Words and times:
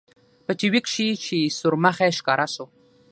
په 0.45 0.51
ټي 0.59 0.67
وي 0.71 0.81
کښې 0.85 1.09
چې 1.25 1.37
سورمخى 1.57 2.09
ښکاره 2.17 2.47
سو. 2.53 2.65